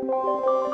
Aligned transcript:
Música 0.00 0.71